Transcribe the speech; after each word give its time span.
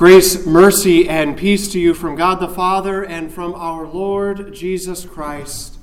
Grace, 0.00 0.46
mercy, 0.46 1.06
and 1.06 1.36
peace 1.36 1.70
to 1.70 1.78
you 1.78 1.92
from 1.92 2.16
God 2.16 2.40
the 2.40 2.48
Father 2.48 3.04
and 3.04 3.30
from 3.30 3.54
our 3.54 3.86
Lord 3.86 4.54
Jesus 4.54 5.04
Christ. 5.04 5.76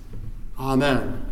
Amen. 0.59 1.23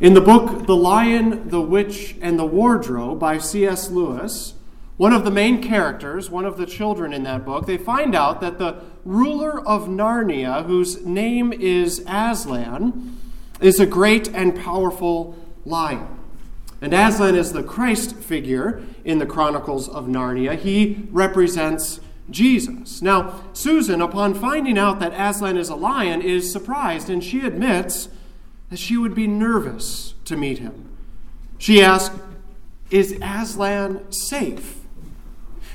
In 0.00 0.14
the 0.14 0.22
book 0.22 0.66
The 0.66 0.74
Lion, 0.74 1.50
the 1.50 1.60
Witch, 1.60 2.16
and 2.22 2.38
the 2.38 2.46
Wardrobe 2.46 3.20
by 3.20 3.36
C.S. 3.36 3.90
Lewis, 3.90 4.54
one 4.96 5.12
of 5.12 5.26
the 5.26 5.30
main 5.30 5.62
characters, 5.62 6.30
one 6.30 6.46
of 6.46 6.56
the 6.56 6.64
children 6.64 7.12
in 7.12 7.24
that 7.24 7.44
book, 7.44 7.66
they 7.66 7.76
find 7.76 8.14
out 8.14 8.40
that 8.40 8.56
the 8.56 8.80
ruler 9.04 9.60
of 9.68 9.86
Narnia, 9.86 10.64
whose 10.64 11.04
name 11.04 11.52
is 11.52 12.02
Aslan, 12.08 13.18
is 13.60 13.78
a 13.78 13.84
great 13.84 14.28
and 14.28 14.56
powerful 14.56 15.36
lion. 15.66 16.15
And 16.86 16.94
Aslan 16.94 17.34
is 17.34 17.52
the 17.52 17.64
Christ 17.64 18.14
figure 18.14 18.80
in 19.04 19.18
the 19.18 19.26
Chronicles 19.26 19.88
of 19.88 20.06
Narnia. 20.06 20.56
He 20.56 21.08
represents 21.10 21.98
Jesus. 22.30 23.02
Now, 23.02 23.42
Susan, 23.54 24.00
upon 24.00 24.34
finding 24.34 24.78
out 24.78 25.00
that 25.00 25.12
Aslan 25.12 25.56
is 25.56 25.68
a 25.68 25.74
lion, 25.74 26.22
is 26.22 26.52
surprised, 26.52 27.10
and 27.10 27.24
she 27.24 27.40
admits 27.40 28.08
that 28.70 28.78
she 28.78 28.96
would 28.96 29.16
be 29.16 29.26
nervous 29.26 30.14
to 30.26 30.36
meet 30.36 30.60
him. 30.60 30.96
She 31.58 31.82
asks, 31.82 32.14
Is 32.92 33.18
Aslan 33.20 34.12
safe? 34.12 34.76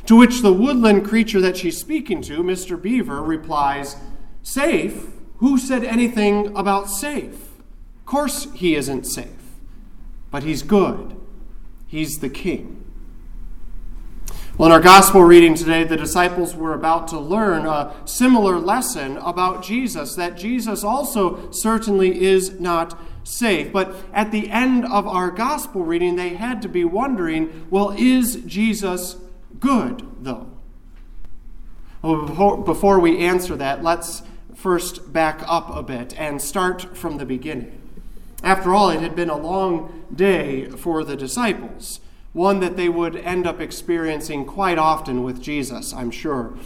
To 0.05 0.15
which 0.15 0.39
the 0.39 0.53
woodland 0.53 1.05
creature 1.05 1.41
that 1.41 1.57
she's 1.57 1.77
speaking 1.77 2.21
to, 2.21 2.41
Mr. 2.41 2.81
Beaver, 2.81 3.21
replies, 3.21 3.98
Safe? 4.43 5.07
Who 5.39 5.57
said 5.57 5.84
anything 5.84 6.55
about 6.55 6.89
safe? 6.89 7.34
Of 7.99 8.05
course 8.05 8.48
he 8.53 8.75
isn't 8.75 9.05
safe. 9.05 9.40
But 10.31 10.44
he's 10.44 10.63
good. 10.63 11.16
He's 11.88 12.20
the 12.20 12.30
king. 12.30 12.77
Well, 14.57 14.67
in 14.67 14.73
our 14.73 14.81
gospel 14.81 15.23
reading 15.23 15.55
today, 15.55 15.84
the 15.84 15.98
disciples 15.98 16.55
were 16.55 16.73
about 16.73 17.07
to 17.09 17.20
learn 17.20 17.66
a 17.66 17.95
similar 18.05 18.59
lesson 18.59 19.18
about 19.18 19.63
Jesus, 19.63 20.15
that 20.15 20.38
Jesus 20.38 20.84
also 20.84 21.49
certainly 21.51 22.21
is 22.21 22.60
not 22.60 22.99
safe. 23.23 23.71
But 23.71 23.96
at 24.13 24.32
the 24.32 24.49
end 24.49 24.85
of 24.85 25.07
our 25.07 25.32
gospel 25.32 25.84
reading, 25.84 26.15
they 26.15 26.29
had 26.29 26.62
to 26.62 26.70
be 26.70 26.85
wondering 26.85 27.68
well, 27.70 27.91
is 27.98 28.35
Jesus 28.45 29.16
good, 29.60 30.05
though? 30.20 30.49
Well, 32.01 32.26
before, 32.26 32.63
before 32.63 32.99
we 32.99 33.20
answer 33.20 33.55
that, 33.55 33.84
let's 33.84 34.23
first 34.54 35.12
back 35.12 35.41
up 35.48 35.76
a 35.76 35.82
bit 35.82 36.13
and 36.20 36.41
start 36.41 36.95
from 36.95 37.18
the 37.18 37.26
beginning. 37.26 37.80
After 38.43 38.73
all, 38.73 38.89
it 38.89 39.01
had 39.01 39.15
been 39.15 39.29
a 39.29 39.37
long 39.37 40.05
day 40.13 40.65
for 40.65 41.03
the 41.03 41.15
disciples, 41.15 41.99
one 42.34 42.59
that 42.59 42.75
they 42.75 42.89
would 42.89 43.15
end 43.15 43.45
up 43.45 43.59
experiencing 43.59 44.45
quite 44.45 44.77
often 44.77 45.23
with 45.23 45.41
Jesus, 45.41 45.93
I'm 45.93 46.11
sure. 46.11 46.57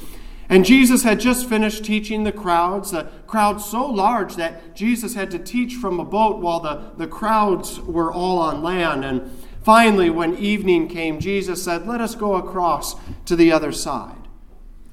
And 0.47 0.63
Jesus 0.63 1.03
had 1.03 1.19
just 1.19 1.49
finished 1.49 1.83
teaching 1.83 2.23
the 2.23 2.31
crowds, 2.31 2.93
a 2.93 3.11
crowd 3.25 3.59
so 3.59 3.85
large 3.85 4.35
that 4.35 4.75
Jesus 4.75 5.15
had 5.15 5.31
to 5.31 5.39
teach 5.39 5.73
from 5.73 5.99
a 5.99 6.05
boat 6.05 6.39
while 6.39 6.59
the, 6.59 6.91
the 6.97 7.07
crowds 7.07 7.79
were 7.79 8.13
all 8.13 8.37
on 8.37 8.61
land. 8.61 9.03
And 9.03 9.31
finally, 9.63 10.09
when 10.09 10.37
evening 10.37 10.87
came, 10.87 11.19
Jesus 11.19 11.63
said, 11.63 11.87
Let 11.87 11.99
us 11.99 12.13
go 12.13 12.35
across 12.35 12.95
to 13.25 13.35
the 13.35 13.51
other 13.51 13.71
side. 13.71 14.15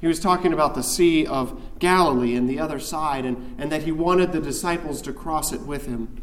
He 0.00 0.06
was 0.06 0.18
talking 0.18 0.54
about 0.54 0.74
the 0.74 0.82
Sea 0.82 1.26
of 1.26 1.78
Galilee 1.78 2.34
and 2.34 2.48
the 2.48 2.58
other 2.58 2.80
side, 2.80 3.24
and, 3.26 3.54
and 3.60 3.70
that 3.70 3.82
he 3.82 3.92
wanted 3.92 4.32
the 4.32 4.40
disciples 4.40 5.02
to 5.02 5.12
cross 5.12 5.52
it 5.52 5.60
with 5.60 5.86
him 5.86 6.22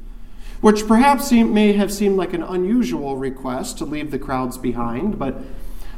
which 0.61 0.87
perhaps 0.87 1.31
may 1.31 1.73
have 1.73 1.91
seemed 1.91 2.17
like 2.17 2.33
an 2.33 2.43
unusual 2.43 3.15
request 3.17 3.77
to 3.77 3.85
leave 3.85 4.11
the 4.11 4.19
crowds 4.19 4.57
behind, 4.57 5.17
but, 5.17 5.41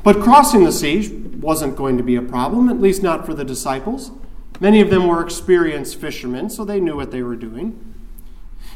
but 0.03 0.21
crossing 0.21 0.63
the 0.63 0.71
sea 0.71 1.09
wasn't 1.39 1.75
going 1.75 1.97
to 1.97 2.03
be 2.03 2.15
a 2.15 2.21
problem, 2.21 2.69
at 2.69 2.79
least 2.79 3.01
not 3.01 3.25
for 3.25 3.33
the 3.33 3.45
disciples. 3.45 4.11
Many 4.59 4.79
of 4.81 4.91
them 4.91 5.07
were 5.07 5.23
experienced 5.23 5.99
fishermen, 5.99 6.49
so 6.49 6.63
they 6.63 6.79
knew 6.79 6.95
what 6.95 7.11
they 7.11 7.23
were 7.23 7.35
doing. 7.35 7.95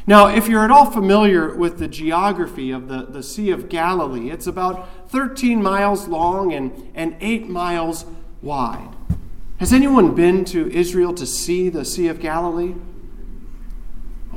Now, 0.07 0.27
if 0.27 0.47
you're 0.47 0.63
at 0.63 0.71
all 0.71 0.89
familiar 0.89 1.53
with 1.55 1.79
the 1.79 1.87
geography 1.87 2.71
of 2.71 2.87
the, 2.87 3.03
the 3.03 3.23
Sea 3.23 3.49
of 3.49 3.69
Galilee, 3.69 4.29
it's 4.29 4.45
about 4.45 5.09
13 5.09 5.61
miles 5.61 6.07
long 6.07 6.53
and, 6.53 6.91
and 6.93 7.15
8 7.19 7.47
miles 7.47 8.05
wide. 8.41 8.95
Has 9.57 9.73
anyone 9.73 10.13
been 10.13 10.45
to 10.45 10.69
Israel 10.71 11.13
to 11.13 11.25
see 11.25 11.69
the 11.69 11.85
Sea 11.85 12.07
of 12.07 12.19
Galilee? 12.19 12.75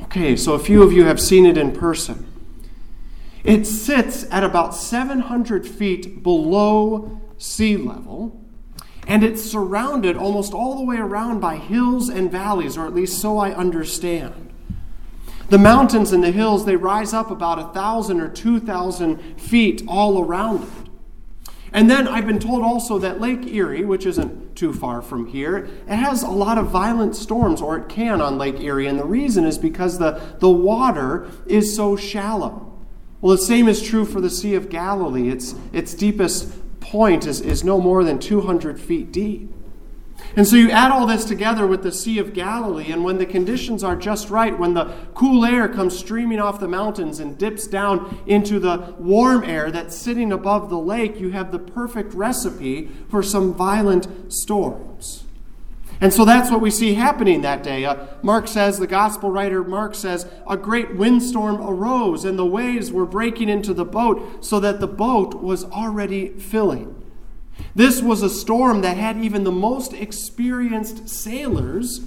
Okay, 0.09 0.35
so 0.35 0.53
a 0.55 0.59
few 0.59 0.81
of 0.81 0.91
you 0.91 1.05
have 1.05 1.21
seen 1.21 1.45
it 1.45 1.55
in 1.55 1.71
person. 1.71 2.25
It 3.43 3.67
sits 3.67 4.25
at 4.31 4.43
about 4.43 4.73
700 4.73 5.67
feet 5.67 6.23
below 6.23 7.21
sea 7.37 7.77
level, 7.77 8.43
and 9.05 9.23
it's 9.23 9.43
surrounded 9.43 10.17
almost 10.17 10.51
all 10.51 10.75
the 10.75 10.83
way 10.83 10.97
around 10.97 11.41
by 11.41 11.57
hills 11.57 12.09
and 12.09 12.31
valleys, 12.31 12.75
or 12.75 12.87
at 12.87 12.95
least 12.95 13.21
so 13.21 13.37
I 13.37 13.53
understand. 13.53 14.51
The 15.49 15.59
mountains 15.59 16.11
and 16.11 16.23
the 16.23 16.31
hills, 16.31 16.65
they 16.65 16.75
rise 16.75 17.13
up 17.13 17.29
about 17.29 17.59
a 17.59 17.71
thousand 17.71 18.19
or 18.19 18.29
two 18.29 18.59
thousand 18.59 19.39
feet 19.39 19.83
all 19.87 20.19
around 20.23 20.63
it. 20.63 20.89
And 21.71 21.87
then 21.87 22.07
I've 22.07 22.25
been 22.25 22.39
told 22.39 22.63
also 22.63 22.97
that 22.97 23.21
Lake 23.21 23.45
Erie, 23.45 23.85
which 23.85 24.07
isn't 24.07 24.38
too 24.59 24.73
far 24.73 25.01
from 25.01 25.27
here, 25.27 25.69
it 25.87 25.95
has 25.95 26.21
a 26.21 26.29
lot 26.29 26.57
of 26.57 26.67
violent 26.67 27.15
storms, 27.15 27.61
or 27.61 27.77
it 27.77 27.87
can 27.87 28.19
on 28.21 28.37
Lake 28.37 28.59
Erie. 28.59 28.87
And 28.87 28.99
the 28.99 29.05
reason 29.05 29.45
is 29.45 29.57
because 29.57 29.97
the, 29.97 30.21
the 30.39 30.49
water 30.49 31.29
is 31.47 31.73
so 31.75 31.95
shallow. 31.95 32.77
Well, 33.21 33.35
the 33.35 33.41
same 33.41 33.69
is 33.69 33.81
true 33.81 34.05
for 34.05 34.19
the 34.19 34.29
Sea 34.29 34.55
of 34.55 34.69
Galilee. 34.69 35.29
Its, 35.29 35.55
its 35.71 35.93
deepest 35.93 36.79
point 36.81 37.25
is, 37.25 37.39
is 37.41 37.63
no 37.63 37.79
more 37.79 38.03
than 38.03 38.19
200 38.19 38.79
feet 38.79 39.11
deep. 39.11 39.53
And 40.35 40.47
so 40.47 40.55
you 40.55 40.69
add 40.69 40.91
all 40.91 41.07
this 41.07 41.25
together 41.25 41.65
with 41.65 41.83
the 41.83 41.91
Sea 41.91 42.19
of 42.19 42.33
Galilee, 42.33 42.91
and 42.91 43.03
when 43.03 43.17
the 43.17 43.25
conditions 43.25 43.83
are 43.83 43.95
just 43.95 44.29
right, 44.29 44.57
when 44.57 44.73
the 44.73 44.93
cool 45.13 45.43
air 45.43 45.67
comes 45.67 45.97
streaming 45.97 46.39
off 46.39 46.59
the 46.59 46.67
mountains 46.67 47.19
and 47.19 47.37
dips 47.37 47.67
down 47.67 48.21
into 48.27 48.59
the 48.59 48.93
warm 48.99 49.43
air 49.43 49.71
that's 49.71 49.95
sitting 49.95 50.31
above 50.31 50.69
the 50.69 50.79
lake, 50.79 51.19
you 51.19 51.31
have 51.31 51.51
the 51.51 51.59
perfect 51.59 52.13
recipe 52.13 52.89
for 53.09 53.23
some 53.23 53.53
violent 53.53 54.31
storms. 54.31 55.23
And 56.01 56.13
so 56.13 56.23
that's 56.23 56.49
what 56.49 56.61
we 56.61 56.71
see 56.71 56.93
happening 56.93 57.41
that 57.41 57.61
day. 57.61 57.83
Uh, 57.83 58.05
Mark 58.21 58.47
says, 58.47 58.79
the 58.79 58.87
gospel 58.87 59.31
writer 59.31 59.63
Mark 59.63 59.95
says, 59.95 60.25
a 60.47 60.55
great 60.55 60.95
windstorm 60.95 61.59
arose, 61.59 62.23
and 62.23 62.39
the 62.39 62.45
waves 62.45 62.91
were 62.91 63.05
breaking 63.05 63.49
into 63.49 63.73
the 63.73 63.83
boat, 63.83 64.45
so 64.45 64.59
that 64.61 64.79
the 64.79 64.87
boat 64.87 65.35
was 65.35 65.65
already 65.65 66.29
filling. 66.29 66.95
This 67.75 68.01
was 68.01 68.21
a 68.21 68.29
storm 68.29 68.81
that 68.81 68.97
had 68.97 69.17
even 69.23 69.43
the 69.43 69.51
most 69.51 69.93
experienced 69.93 71.07
sailors 71.09 72.01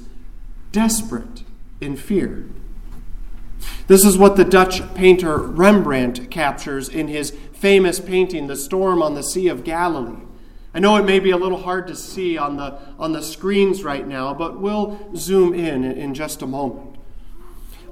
desperate 0.72 1.44
in 1.80 1.96
fear. 1.96 2.48
This 3.86 4.04
is 4.04 4.18
what 4.18 4.36
the 4.36 4.44
Dutch 4.44 4.94
painter 4.94 5.38
Rembrandt 5.38 6.30
captures 6.30 6.88
in 6.88 7.08
his 7.08 7.30
famous 7.52 8.00
painting, 8.00 8.46
The 8.46 8.56
Storm 8.56 9.02
on 9.02 9.14
the 9.14 9.22
Sea 9.22 9.48
of 9.48 9.64
Galilee. 9.64 10.22
I 10.74 10.78
know 10.78 10.96
it 10.96 11.04
may 11.04 11.20
be 11.20 11.30
a 11.30 11.36
little 11.36 11.62
hard 11.62 11.86
to 11.88 11.96
see 11.96 12.38
on 12.38 12.56
the, 12.56 12.78
on 12.98 13.12
the 13.12 13.22
screens 13.22 13.84
right 13.84 14.06
now, 14.06 14.32
but 14.32 14.58
we'll 14.60 14.98
zoom 15.14 15.52
in 15.52 15.84
in 15.84 16.14
just 16.14 16.42
a 16.42 16.46
moment. 16.46 16.96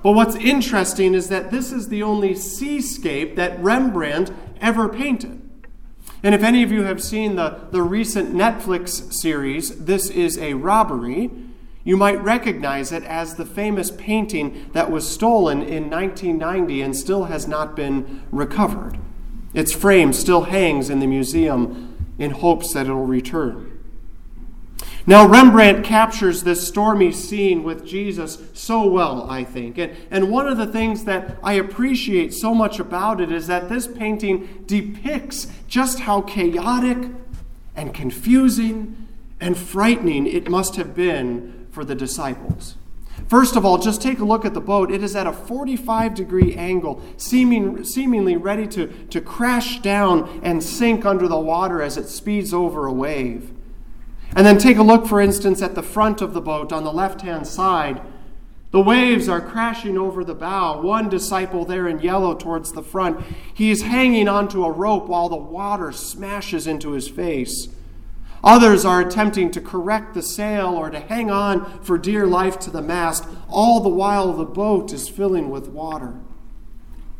But 0.03 0.13
what's 0.13 0.37
interesting 0.37 1.15
is 1.15 1.29
that 1.29 1.51
this 1.51 1.73
is 1.73 1.89
the 1.89 2.03
only 2.03 2.35
seascape 2.35 3.37
that 3.37 3.63
Rembrandt 3.63 4.33
ever 4.61 4.89
painted. 4.89 5.43
And 6.23 6.35
if 6.35 6.43
any 6.43 6.63
of 6.63 6.71
you 6.71 6.83
have 6.83 7.03
seen 7.03 7.37
the, 7.37 7.61
the 7.71 7.83
recent 7.83 8.35
Netflix 8.35 9.13
series, 9.13 9.85
This 9.85 10.11
is 10.11 10.37
a 10.39 10.55
Robbery, 10.55 11.31
you 11.83 11.97
might 11.97 12.23
recognize 12.23 12.93
it 12.93 13.03
as 13.05 13.35
the 13.35 13.47
famous 13.47 13.91
painting 13.91 14.71
that 14.75 14.91
was 14.91 15.09
stolen 15.09 15.63
in 15.63 15.89
1990 15.89 16.83
and 16.83 16.95
still 16.95 17.25
has 17.25 17.49
not 17.49 17.75
been 17.75 18.23
recovered. 18.31 18.99
Its 19.55 19.73
frame 19.73 20.13
still 20.13 20.43
hangs 20.43 20.91
in 20.91 21.01
the 21.01 21.07
museum 21.07 22.15
in 22.19 22.33
hopes 22.33 22.75
that 22.75 22.87
it'll 22.87 23.07
return. 23.07 23.70
Now, 25.07 25.27
Rembrandt 25.27 25.85
captures 25.85 26.43
this 26.43 26.67
stormy 26.67 27.11
scene 27.11 27.63
with 27.63 27.87
Jesus 27.87 28.39
so 28.53 28.87
well, 28.87 29.29
I 29.31 29.45
think. 29.45 29.79
And, 29.79 29.97
and 30.11 30.31
one 30.31 30.47
of 30.47 30.59
the 30.59 30.67
things 30.67 31.05
that 31.05 31.39
I 31.43 31.55
appreciate 31.55 32.35
so 32.35 32.55
much 32.55 32.79
about 32.79 33.21
it 33.21 33.33
is 33.33 33.47
that 33.47 33.69
this 33.69 33.87
painting 33.87 34.65
depicts 34.67 35.47
just 35.67 36.01
how 36.01 36.21
chaotic 36.21 37.11
and 37.75 37.95
confusing 37.95 39.09
and 39.41 39.57
frightening 39.57 40.27
it 40.27 40.51
must 40.51 40.77
have 40.77 40.95
been 40.95 41.67
for 41.71 41.85
the 41.85 41.95
disciples. 41.95 42.77
First 43.27 43.57
of 43.57 43.65
all, 43.65 43.79
just 43.79 44.03
take 44.03 44.19
a 44.19 44.25
look 44.25 44.45
at 44.45 44.55
the 44.55 44.61
boat. 44.61 44.91
It 44.91 45.03
is 45.03 45.17
at 45.17 45.27
a 45.27 45.33
45 45.33 46.15
degree 46.15 46.55
angle, 46.55 47.03
seeming, 47.17 47.85
seemingly 47.85 48.37
ready 48.37 48.67
to, 48.69 48.87
to 48.87 49.21
crash 49.21 49.81
down 49.81 50.41
and 50.43 50.63
sink 50.63 51.07
under 51.07 51.27
the 51.29 51.39
water 51.39 51.81
as 51.81 51.97
it 51.97 52.09
speeds 52.09 52.53
over 52.53 52.87
a 52.87 52.93
wave. 52.93 53.53
And 54.37 54.47
then 54.47 54.59
take 54.59 54.77
a 54.77 54.83
look, 54.83 55.07
for 55.07 55.21
instance, 55.21 55.61
at 55.61 55.75
the 55.75 55.83
front 55.83 56.21
of 56.23 56.35
the 56.35 56.41
boat 56.41 56.73
on 56.73 56.85
the 56.85 56.93
left 56.93 57.23
hand 57.23 57.47
side. 57.47 58.01
The 58.71 58.81
waves 58.81 59.29
are 59.29 59.41
crashing 59.41 59.99
over 59.99 60.23
the 60.23 60.35
bow. 60.35 60.81
One 60.81 61.09
disciple 61.09 61.65
there 61.65 61.89
in 61.89 62.01
yellow 62.01 62.35
towards 62.35 62.73
the 62.73 62.83
front, 62.83 63.21
he 63.53 63.71
is 63.71 63.83
hanging 63.83 64.29
onto 64.29 64.65
a 64.65 64.71
rope 64.71 65.09
while 65.09 65.29
the 65.29 65.37
water 65.37 65.91
smashes 65.91 66.69
into 66.69 66.93
his 66.93 67.09
face. 67.09 67.69
Others 68.43 68.85
are 68.85 69.01
attempting 69.01 69.51
to 69.51 69.61
correct 69.61 70.15
the 70.15 70.23
sail 70.23 70.69
or 70.69 70.89
to 70.89 71.01
hang 71.01 71.31
on 71.31 71.83
for 71.83 71.99
dear 71.99 72.27
life 72.27 72.59
to 72.61 72.71
the 72.71 72.81
mast, 72.81 73.27
all 73.49 73.81
the 73.81 73.89
while 73.89 74.33
the 74.33 74.45
boat 74.45 74.93
is 74.93 75.09
filling 75.09 75.51
with 75.51 75.69
water. 75.69 76.15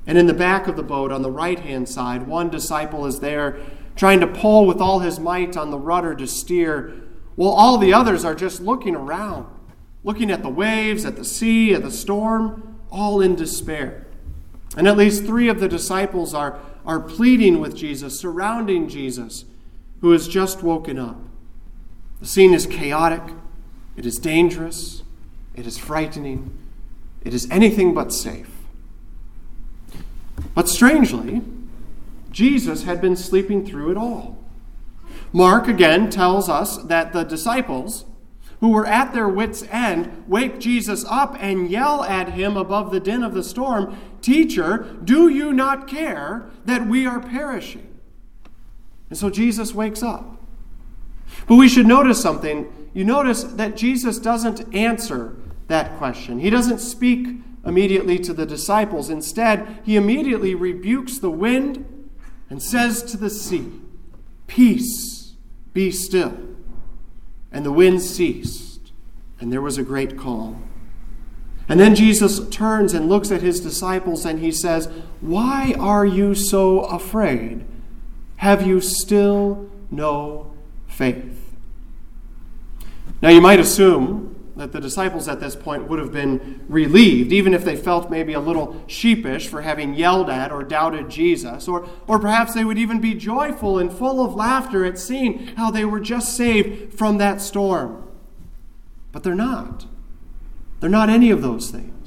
And 0.07 0.17
in 0.17 0.27
the 0.27 0.35
back 0.35 0.67
of 0.67 0.77
the 0.77 0.83
boat, 0.83 1.13
on 1.13 1.23
the 1.23 1.31
right 1.31 1.59
hand 1.59 1.89
side, 1.89 2.27
one 2.27 2.49
disciple 2.49 3.05
is 3.05 3.21
there 3.21 3.59
trying 4.01 4.21
to 4.21 4.27
pull 4.27 4.65
with 4.65 4.81
all 4.81 5.01
his 5.01 5.21
might 5.21 5.59
on 5.59 5.71
the 5.71 5.79
rudder 5.79 6.15
to 6.15 6.27
steer, 6.27 6.95
while 7.37 7.51
all 7.51 7.77
the 7.77 7.93
others 7.93 8.25
are 8.25 8.35
just 8.35 8.59
looking 8.59 8.97
around, 8.97 9.47
looking 10.03 10.31
at 10.31 10.43
the 10.43 10.49
waves, 10.49 11.05
at 11.05 11.17
the 11.17 11.25
sea, 11.25 11.75
at 11.75 11.83
the 11.83 11.91
storm, 11.91 12.81
all 12.91 13.21
in 13.21 13.37
despair. 13.37 14.07
And 14.75 14.89
at 14.89 14.97
least 14.97 15.27
three 15.27 15.51
of 15.51 15.61
the 15.61 15.69
disciples 15.69 16.33
are, 16.33 16.59
are 16.87 16.99
pleading 16.99 17.61
with 17.61 17.77
Jesus, 17.77 18.19
surrounding 18.19 18.89
Jesus 18.89 19.45
who 20.01 20.13
has 20.13 20.27
just 20.27 20.63
woken 20.63 20.99
up. 20.99 21.21
The 22.21 22.27
scene 22.27 22.55
is 22.55 22.65
chaotic, 22.65 23.35
it 23.99 24.07
is 24.07 24.19
dangerous, 24.19 25.03
it 25.55 25.67
is 25.67 25.77
frightening, 25.77 26.57
it 27.23 27.35
is 27.35 27.47
anything 27.51 27.93
but 27.93 28.15
safe. 28.15 28.51
But 30.55 30.71
strangely, 30.71 31.43
Jesus 32.31 32.85
had 32.85 33.01
been 33.01 33.17
sleeping 33.17 33.67
through 33.67 33.91
it 33.91 33.97
all. 33.97 34.39
Mark 35.33 35.69
again 35.69 36.11
tells 36.11 36.49
us 36.49 36.77
that 36.85 37.13
the 37.13 37.23
disciples, 37.25 38.05
who 38.61 38.71
were 38.71 38.87
at 38.87 39.13
their 39.13 39.29
wits' 39.29 39.63
end, 39.71 40.25
wake 40.27 40.59
Jesus 40.59 41.05
up 41.09 41.37
and 41.41 41.71
yell 41.71 42.05
at 42.05 42.31
him 42.31 42.57
above 42.57 42.91
the 42.91 43.01
din 43.01 43.23
of 43.23 43.35
the 43.35 43.45
storm 43.45 43.97
Teacher, 44.23 44.99
do 45.03 45.29
you 45.29 45.53
not 45.53 45.89
care 45.89 46.51
that 46.67 46.87
we 46.87 47.07
are 47.07 47.21
perishing? 47.21 47.87
And 49.09 49.19
so 49.19 49.31
Jesus 49.31 49.75
wakes 49.75 50.03
up. 50.03 50.37
But 51.47 51.57
we 51.57 51.69
should 51.69 51.87
notice 51.87 52.21
something. 52.21 52.91
You 52.93 53.05
notice 53.05 53.45
that 53.45 53.77
Jesus 53.77 54.19
doesn't 54.19 54.75
answer 54.75 55.37
that 55.69 55.97
question, 55.99 56.41
he 56.41 56.51
doesn't 56.51 56.81
speak 56.81 57.29
immediately 57.65 58.19
to 58.19 58.33
the 58.33 58.45
disciples. 58.45 59.09
Instead, 59.09 59.81
he 59.85 59.95
immediately 59.95 60.55
rebukes 60.55 61.19
the 61.19 61.31
wind 61.31 62.00
and 62.51 62.63
says 62.63 63.03
to 63.05 63.17
the 63.17 63.31
sea, 63.31 63.71
Peace, 64.49 65.35
be 65.73 65.91
still. 65.91 66.37
And 67.53 67.65
the 67.65 67.73
wind 67.73 68.03
ceased, 68.03 68.93
and 69.41 69.53
there 69.53 69.63
was 69.63 69.79
a 69.79 69.83
great 69.83 70.19
calm. 70.19 70.69
And 71.69 71.79
then 71.79 71.95
Jesus 71.95 72.47
turns 72.49 72.95
and 72.95 73.09
looks 73.09 73.31
at 73.31 73.43
his 73.43 73.61
disciples 73.61 74.27
and 74.27 74.41
he 74.41 74.51
says, 74.51 74.87
Why 75.21 75.75
are 75.79 76.05
you 76.05 76.35
so 76.35 76.81
afraid? 76.81 77.65
Have 78.39 78.67
you 78.67 78.81
still 78.81 79.71
no 79.89 80.53
faith? 80.89 81.55
Now, 83.23 83.29
you 83.29 83.41
might 83.41 83.61
assume 83.61 84.30
that 84.61 84.73
the 84.73 84.81
disciples 84.81 85.27
at 85.27 85.41
this 85.41 85.57
point 85.57 85.89
would 85.89 85.99
have 85.99 86.13
been 86.13 86.61
relieved, 86.69 87.33
even 87.33 87.55
if 87.55 87.65
they 87.65 87.77
felt 87.77 88.11
maybe 88.11 88.35
a 88.35 88.41
little 88.41 88.85
sheepish 88.87 89.49
for 89.49 89.63
having 89.63 89.95
yelled 89.95 90.29
at 90.29 90.53
or 90.53 90.63
doubted 90.63 91.09
Jesus. 91.09 91.67
Or, 91.67 91.89
or 92.07 92.19
perhaps 92.19 92.53
they 92.53 92.63
would 92.63 92.77
even 92.77 93.01
be 93.01 93.15
joyful 93.15 93.79
and 93.79 93.91
full 93.91 94.23
of 94.23 94.35
laughter 94.35 94.85
at 94.85 94.99
seeing 94.99 95.47
how 95.57 95.71
they 95.71 95.87
were 95.87 95.99
just 95.99 96.37
saved 96.37 96.93
from 96.93 97.17
that 97.17 97.41
storm. 97.41 98.07
But 99.13 99.23
they're 99.23 99.35
not. 99.35 99.87
They're 100.81 100.91
not 100.91 101.09
any 101.09 101.31
of 101.31 101.41
those 101.41 101.71
things. 101.71 102.00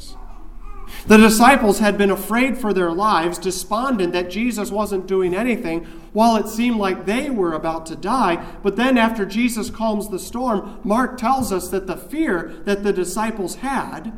The 1.06 1.18
disciples 1.18 1.80
had 1.80 1.98
been 1.98 2.12
afraid 2.12 2.58
for 2.58 2.74
their 2.74 2.92
lives, 2.92 3.38
despondent 3.38 4.14
that 4.14 4.30
Jesus 4.30 4.72
wasn't 4.72 5.06
doing 5.06 5.36
anything, 5.36 5.84
while 6.14 6.38
it 6.38 6.48
seemed 6.48 6.78
like 6.78 7.06
they 7.06 7.30
were 7.30 7.54
about 7.54 7.86
to 7.88 7.96
die. 7.96 8.46
But 8.64 8.78
then, 8.78 8.98
after 8.98 9.26
Jesus 9.26 9.70
calms 9.70 10.10
the 10.10 10.20
storm, 10.20 10.80
Mark 10.84 11.18
tells 11.18 11.52
us 11.52 11.68
that 11.70 11.88
the 11.88 11.98
fear 11.98 12.54
that 12.64 12.84
the 12.84 12.94
disciples 12.94 13.56
had 13.56 14.18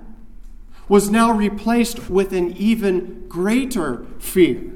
was 0.87 1.09
now 1.09 1.31
replaced 1.31 2.09
with 2.09 2.31
an 2.33 2.51
even 2.55 3.27
greater 3.27 4.05
fear, 4.19 4.73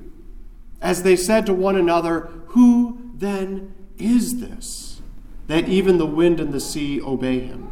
as 0.81 1.03
they 1.03 1.15
said 1.15 1.45
to 1.45 1.53
one 1.53 1.75
another, 1.75 2.31
Who 2.47 3.11
then 3.13 3.75
is 3.99 4.39
this, 4.39 5.01
that 5.45 5.69
even 5.69 5.99
the 5.99 6.07
wind 6.07 6.39
and 6.39 6.51
the 6.51 6.59
sea 6.59 6.99
obey 6.99 7.41
him? 7.41 7.71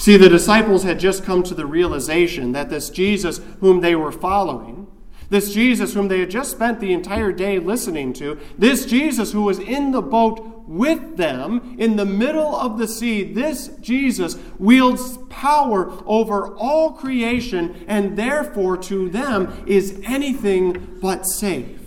See, 0.00 0.16
the 0.16 0.30
disciples 0.30 0.82
had 0.84 0.98
just 0.98 1.24
come 1.24 1.42
to 1.42 1.54
the 1.54 1.66
realization 1.66 2.52
that 2.52 2.70
this 2.70 2.88
Jesus 2.88 3.38
whom 3.60 3.82
they 3.82 3.94
were 3.94 4.10
following, 4.10 4.86
this 5.28 5.52
Jesus 5.52 5.92
whom 5.92 6.08
they 6.08 6.20
had 6.20 6.30
just 6.30 6.52
spent 6.52 6.80
the 6.80 6.94
entire 6.94 7.32
day 7.32 7.58
listening 7.58 8.14
to, 8.14 8.40
this 8.56 8.86
Jesus 8.86 9.32
who 9.32 9.42
was 9.42 9.58
in 9.58 9.90
the 9.90 10.00
boat 10.00 10.64
with 10.66 11.18
them 11.18 11.76
in 11.78 11.96
the 11.96 12.06
middle 12.06 12.56
of 12.56 12.78
the 12.78 12.88
sea, 12.88 13.24
this 13.24 13.68
Jesus 13.82 14.38
wields 14.58 15.18
power 15.28 15.92
over 16.06 16.56
all 16.56 16.92
creation 16.92 17.84
and 17.86 18.16
therefore 18.16 18.78
to 18.78 19.10
them 19.10 19.62
is 19.66 20.00
anything 20.06 20.98
but 21.02 21.26
safe. 21.26 21.78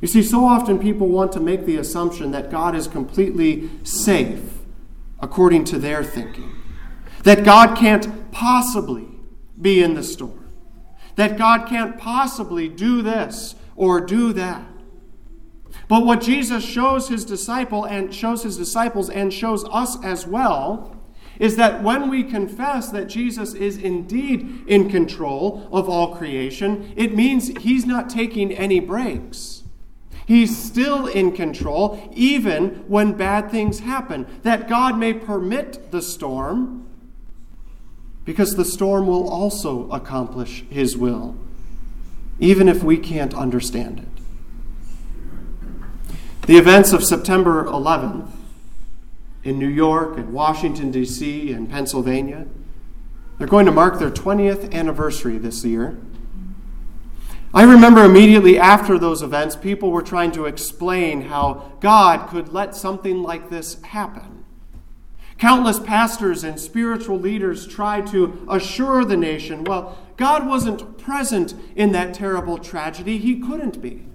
You 0.00 0.08
see, 0.08 0.22
so 0.22 0.46
often 0.46 0.78
people 0.78 1.08
want 1.08 1.32
to 1.32 1.40
make 1.40 1.66
the 1.66 1.76
assumption 1.76 2.30
that 2.30 2.50
God 2.50 2.74
is 2.74 2.88
completely 2.88 3.68
safe 3.82 4.55
according 5.20 5.64
to 5.64 5.78
their 5.78 6.04
thinking. 6.04 6.52
That 7.24 7.44
God 7.44 7.76
can't 7.76 8.30
possibly 8.30 9.08
be 9.60 9.82
in 9.82 9.94
the 9.94 10.02
storm. 10.02 10.52
That 11.16 11.38
God 11.38 11.68
can't 11.68 11.98
possibly 11.98 12.68
do 12.68 13.02
this 13.02 13.54
or 13.74 14.00
do 14.00 14.32
that. 14.34 14.66
But 15.88 16.04
what 16.04 16.20
Jesus 16.20 16.64
shows 16.64 17.08
his 17.08 17.24
disciple 17.24 17.84
and 17.84 18.14
shows 18.14 18.42
his 18.42 18.56
disciples 18.56 19.08
and 19.08 19.32
shows 19.32 19.64
us 19.66 20.02
as 20.04 20.26
well 20.26 20.96
is 21.38 21.56
that 21.56 21.82
when 21.82 22.08
we 22.08 22.24
confess 22.24 22.90
that 22.90 23.06
Jesus 23.06 23.54
is 23.54 23.76
indeed 23.76 24.64
in 24.66 24.88
control 24.88 25.68
of 25.70 25.88
all 25.88 26.16
creation, 26.16 26.92
it 26.96 27.14
means 27.14 27.48
he's 27.58 27.84
not 27.84 28.08
taking 28.08 28.52
any 28.52 28.80
breaks. 28.80 29.55
He's 30.26 30.56
still 30.60 31.06
in 31.06 31.32
control, 31.32 32.10
even 32.12 32.84
when 32.88 33.12
bad 33.12 33.50
things 33.50 33.78
happen. 33.78 34.26
That 34.42 34.68
God 34.68 34.98
may 34.98 35.14
permit 35.14 35.92
the 35.92 36.02
storm 36.02 36.88
because 38.24 38.56
the 38.56 38.64
storm 38.64 39.06
will 39.06 39.28
also 39.28 39.88
accomplish 39.90 40.64
His 40.68 40.96
will, 40.96 41.36
even 42.40 42.68
if 42.68 42.82
we 42.82 42.98
can't 42.98 43.32
understand 43.32 44.00
it. 44.00 44.08
The 46.48 46.58
events 46.58 46.92
of 46.92 47.04
September 47.04 47.64
11th 47.64 48.28
in 49.44 49.60
New 49.60 49.68
York 49.68 50.18
and 50.18 50.32
Washington, 50.32 50.90
D.C., 50.90 51.52
and 51.52 51.70
Pennsylvania, 51.70 52.46
they're 53.38 53.46
going 53.46 53.66
to 53.66 53.72
mark 53.72 54.00
their 54.00 54.10
20th 54.10 54.72
anniversary 54.72 55.38
this 55.38 55.64
year. 55.64 55.96
I 57.54 57.62
remember 57.62 58.04
immediately 58.04 58.58
after 58.58 58.98
those 58.98 59.22
events, 59.22 59.56
people 59.56 59.90
were 59.90 60.02
trying 60.02 60.32
to 60.32 60.46
explain 60.46 61.22
how 61.22 61.72
God 61.80 62.28
could 62.28 62.52
let 62.52 62.76
something 62.76 63.22
like 63.22 63.50
this 63.50 63.80
happen. 63.82 64.44
Countless 65.38 65.78
pastors 65.78 66.44
and 66.44 66.58
spiritual 66.58 67.18
leaders 67.18 67.66
tried 67.66 68.06
to 68.08 68.46
assure 68.48 69.04
the 69.04 69.16
nation 69.16 69.64
well, 69.64 69.98
God 70.16 70.46
wasn't 70.46 70.98
present 70.98 71.54
in 71.74 71.92
that 71.92 72.14
terrible 72.14 72.58
tragedy, 72.58 73.18
He 73.18 73.38
couldn't 73.38 73.82
be. 73.82 74.06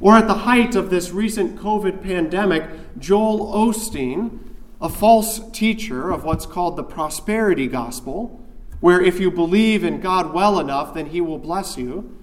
Or 0.00 0.16
at 0.16 0.26
the 0.26 0.34
height 0.34 0.74
of 0.74 0.90
this 0.90 1.10
recent 1.10 1.58
COVID 1.58 2.02
pandemic, 2.02 2.68
Joel 2.98 3.52
Osteen, 3.52 4.38
a 4.80 4.88
false 4.88 5.40
teacher 5.50 6.10
of 6.10 6.24
what's 6.24 6.46
called 6.46 6.76
the 6.76 6.84
prosperity 6.84 7.66
gospel, 7.66 8.42
where 8.86 9.00
if 9.00 9.18
you 9.18 9.32
believe 9.32 9.82
in 9.82 10.00
God 10.00 10.32
well 10.32 10.60
enough, 10.60 10.94
then 10.94 11.06
He 11.06 11.20
will 11.20 11.40
bless 11.40 11.76
you. 11.76 12.16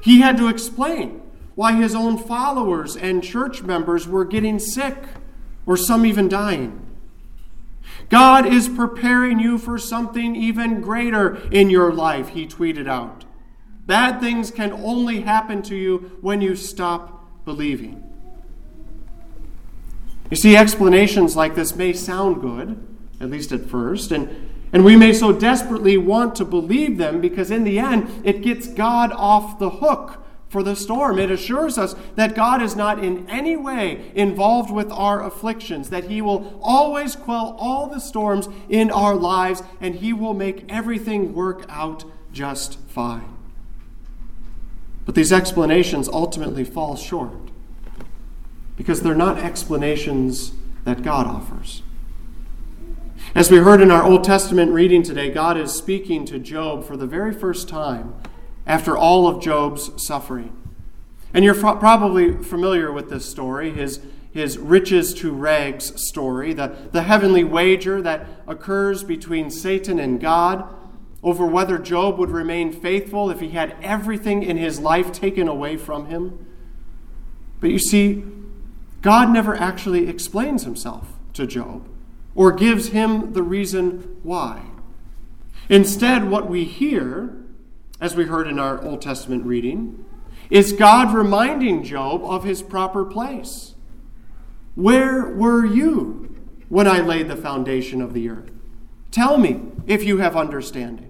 He 0.00 0.20
had 0.20 0.36
to 0.36 0.46
explain 0.46 1.20
why 1.56 1.72
his 1.72 1.96
own 1.96 2.16
followers 2.16 2.94
and 2.96 3.24
church 3.24 3.62
members 3.62 4.06
were 4.06 4.24
getting 4.24 4.60
sick, 4.60 4.96
or 5.66 5.76
some 5.76 6.06
even 6.06 6.28
dying. 6.28 6.86
God 8.08 8.46
is 8.46 8.68
preparing 8.68 9.40
you 9.40 9.58
for 9.58 9.78
something 9.78 10.36
even 10.36 10.80
greater 10.80 11.42
in 11.50 11.70
your 11.70 11.92
life, 11.92 12.28
he 12.28 12.46
tweeted 12.46 12.88
out. 12.88 13.24
Bad 13.84 14.20
things 14.20 14.52
can 14.52 14.70
only 14.70 15.22
happen 15.22 15.60
to 15.62 15.74
you 15.74 16.16
when 16.20 16.40
you 16.40 16.54
stop 16.54 17.44
believing. 17.44 18.00
You 20.30 20.36
see, 20.36 20.56
explanations 20.56 21.34
like 21.34 21.56
this 21.56 21.74
may 21.74 21.94
sound 21.94 22.40
good, 22.40 22.86
at 23.20 23.28
least 23.28 23.50
at 23.50 23.66
first, 23.66 24.12
and 24.12 24.49
and 24.72 24.84
we 24.84 24.96
may 24.96 25.12
so 25.12 25.32
desperately 25.32 25.96
want 25.96 26.34
to 26.36 26.44
believe 26.44 26.96
them 26.96 27.20
because, 27.20 27.50
in 27.50 27.64
the 27.64 27.78
end, 27.78 28.22
it 28.24 28.42
gets 28.42 28.68
God 28.68 29.12
off 29.12 29.58
the 29.58 29.70
hook 29.70 30.18
for 30.48 30.62
the 30.62 30.74
storm. 30.74 31.18
It 31.18 31.30
assures 31.30 31.78
us 31.78 31.94
that 32.16 32.34
God 32.34 32.60
is 32.60 32.74
not 32.74 33.02
in 33.02 33.28
any 33.28 33.56
way 33.56 34.10
involved 34.14 34.70
with 34.70 34.90
our 34.90 35.24
afflictions, 35.24 35.90
that 35.90 36.04
He 36.04 36.20
will 36.20 36.58
always 36.62 37.14
quell 37.16 37.56
all 37.58 37.86
the 37.86 38.00
storms 38.00 38.48
in 38.68 38.90
our 38.90 39.14
lives, 39.14 39.62
and 39.80 39.96
He 39.96 40.12
will 40.12 40.34
make 40.34 40.64
everything 40.68 41.34
work 41.34 41.66
out 41.68 42.04
just 42.32 42.78
fine. 42.88 43.36
But 45.04 45.14
these 45.14 45.32
explanations 45.32 46.08
ultimately 46.08 46.64
fall 46.64 46.96
short. 46.96 47.32
because 48.80 49.02
they're 49.02 49.14
not 49.14 49.36
explanations 49.36 50.52
that 50.84 51.02
God 51.02 51.26
offers. 51.26 51.82
As 53.32 53.48
we 53.48 53.58
heard 53.58 53.80
in 53.80 53.92
our 53.92 54.02
Old 54.02 54.24
Testament 54.24 54.72
reading 54.72 55.04
today, 55.04 55.30
God 55.30 55.56
is 55.56 55.72
speaking 55.72 56.24
to 56.26 56.40
Job 56.40 56.84
for 56.84 56.96
the 56.96 57.06
very 57.06 57.32
first 57.32 57.68
time 57.68 58.12
after 58.66 58.96
all 58.96 59.28
of 59.28 59.40
Job's 59.40 60.04
suffering. 60.04 60.52
And 61.32 61.44
you're 61.44 61.54
probably 61.54 62.32
familiar 62.42 62.90
with 62.90 63.08
this 63.08 63.30
story, 63.30 63.70
his, 63.70 64.00
his 64.32 64.58
riches 64.58 65.14
to 65.14 65.30
rags 65.30 65.92
story, 66.08 66.52
the, 66.52 66.74
the 66.90 67.04
heavenly 67.04 67.44
wager 67.44 68.02
that 68.02 68.26
occurs 68.48 69.04
between 69.04 69.48
Satan 69.48 70.00
and 70.00 70.20
God 70.20 70.68
over 71.22 71.46
whether 71.46 71.78
Job 71.78 72.18
would 72.18 72.30
remain 72.30 72.72
faithful 72.72 73.30
if 73.30 73.38
he 73.38 73.50
had 73.50 73.76
everything 73.80 74.42
in 74.42 74.56
his 74.56 74.80
life 74.80 75.12
taken 75.12 75.46
away 75.46 75.76
from 75.76 76.06
him. 76.06 76.46
But 77.60 77.70
you 77.70 77.78
see, 77.78 78.24
God 79.02 79.30
never 79.30 79.54
actually 79.54 80.08
explains 80.08 80.64
himself 80.64 81.12
to 81.34 81.46
Job 81.46 81.86
or 82.40 82.52
gives 82.52 82.88
him 82.88 83.34
the 83.34 83.42
reason 83.42 84.16
why. 84.22 84.62
Instead, 85.68 86.30
what 86.30 86.48
we 86.48 86.64
hear, 86.64 87.36
as 88.00 88.16
we 88.16 88.24
heard 88.24 88.48
in 88.48 88.58
our 88.58 88.82
Old 88.82 89.02
Testament 89.02 89.44
reading, 89.44 90.06
is 90.48 90.72
God 90.72 91.12
reminding 91.14 91.84
Job 91.84 92.24
of 92.24 92.44
his 92.44 92.62
proper 92.62 93.04
place. 93.04 93.74
Where 94.74 95.26
were 95.26 95.66
you 95.66 96.34
when 96.70 96.88
I 96.88 97.00
laid 97.00 97.28
the 97.28 97.36
foundation 97.36 98.00
of 98.00 98.14
the 98.14 98.30
earth? 98.30 98.50
Tell 99.10 99.36
me 99.36 99.60
if 99.86 100.02
you 100.02 100.16
have 100.16 100.34
understanding. 100.34 101.09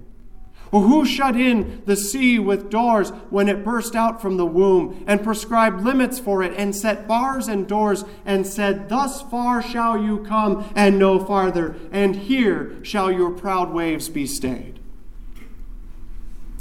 Or 0.73 0.83
who 0.83 1.05
shut 1.05 1.35
in 1.35 1.83
the 1.85 1.97
sea 1.97 2.39
with 2.39 2.71
doors 2.71 3.11
when 3.29 3.49
it 3.49 3.65
burst 3.65 3.97
out 3.97 4.23
from 4.23 4.37
the 4.37 4.47
womb, 4.47 5.05
and 5.07 5.23
prescribed 5.23 5.83
limits 5.83 6.19
for 6.21 6.43
it, 6.43 6.55
and 6.57 6.75
set 6.77 7.09
bars 7.09 7.49
and 7.49 7.67
doors, 7.67 8.05
and 8.25 8.47
said, 8.47 8.89
Thus 8.89 9.21
far 9.23 9.63
shall 9.63 10.01
you 10.01 10.19
come, 10.19 10.71
and 10.77 10.99
no 10.99 11.19
farther, 11.19 11.77
and 11.91 12.15
here 12.15 12.77
shall 12.85 13.11
your 13.11 13.33
proud 13.33 13.73
waves 13.73 14.09
be 14.09 14.27
stayed? 14.27 14.81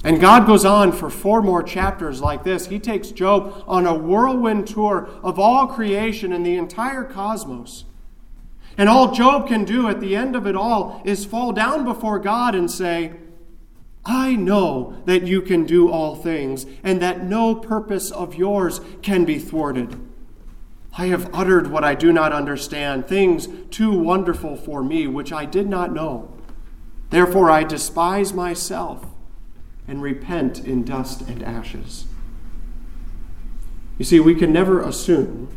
And 0.03 0.21
God 0.21 0.47
goes 0.47 0.63
on 0.63 0.93
for 0.93 1.09
four 1.09 1.41
more 1.41 1.61
chapters 1.61 2.21
like 2.21 2.43
this. 2.43 2.67
He 2.67 2.79
takes 2.79 3.11
Job 3.11 3.63
on 3.67 3.85
a 3.85 3.93
whirlwind 3.93 4.67
tour 4.67 5.09
of 5.21 5.37
all 5.37 5.67
creation 5.67 6.31
and 6.31 6.45
the 6.45 6.55
entire 6.55 7.03
cosmos. 7.03 7.83
And 8.77 8.87
all 8.87 9.11
Job 9.11 9.47
can 9.47 9.65
do 9.65 9.89
at 9.89 9.99
the 9.99 10.15
end 10.15 10.37
of 10.37 10.47
it 10.47 10.55
all 10.55 11.01
is 11.03 11.25
fall 11.25 11.51
down 11.51 11.83
before 11.83 12.17
God 12.17 12.55
and 12.55 12.71
say, 12.71 13.11
I 14.09 14.35
know 14.35 14.95
that 15.05 15.27
you 15.27 15.39
can 15.39 15.65
do 15.65 15.87
all 15.87 16.15
things, 16.15 16.65
and 16.83 16.99
that 16.99 17.23
no 17.23 17.53
purpose 17.53 18.09
of 18.09 18.33
yours 18.33 18.81
can 19.03 19.23
be 19.23 19.37
thwarted. 19.37 19.99
I 20.97 21.05
have 21.07 21.29
uttered 21.31 21.67
what 21.67 21.83
I 21.83 21.93
do 21.93 22.11
not 22.11 22.33
understand, 22.33 23.07
things 23.07 23.47
too 23.69 23.91
wonderful 23.91 24.55
for 24.55 24.83
me, 24.83 25.05
which 25.05 25.31
I 25.31 25.45
did 25.45 25.69
not 25.69 25.93
know. 25.93 26.33
Therefore, 27.11 27.51
I 27.51 27.63
despise 27.63 28.33
myself 28.33 29.05
and 29.87 30.01
repent 30.01 30.65
in 30.65 30.83
dust 30.83 31.21
and 31.21 31.43
ashes. 31.43 32.07
You 33.99 34.05
see, 34.05 34.19
we 34.19 34.33
can 34.33 34.51
never 34.51 34.81
assume 34.81 35.49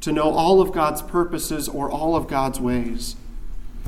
to 0.00 0.10
know 0.10 0.30
all 0.30 0.60
of 0.60 0.72
God's 0.72 1.00
purposes 1.00 1.68
or 1.68 1.88
all 1.88 2.16
of 2.16 2.26
God's 2.26 2.58
ways. 2.58 3.14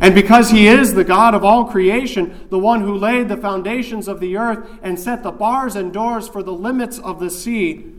And 0.01 0.15
because 0.15 0.51
he 0.51 0.67
is 0.67 0.93
the 0.93 1.05
God 1.05 1.35
of 1.35 1.43
all 1.43 1.65
creation, 1.65 2.47
the 2.51 2.59
one 2.59 2.83
who 2.83 2.95
laid 2.95 3.29
the 3.29 3.37
foundations 3.37 4.09
of 4.09 4.21
the 4.21 4.37
earth 4.37 4.69
and 4.83 5.01
set 5.01 5.23
the 5.23 5.31
bars 5.31 5.75
and 5.75 5.93
doors 5.93 6.29
for 6.29 6.43
the 6.43 6.53
limits 6.53 6.99
of 6.99 7.19
the 7.19 7.31
sea, 7.31 7.93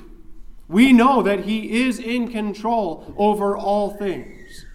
we 0.67 0.93
know 0.93 1.23
that 1.23 1.45
he 1.45 1.81
is 1.85 1.97
in 1.97 2.31
control 2.31 3.13
over 3.17 3.57
all 3.57 3.91
things. 3.91 4.65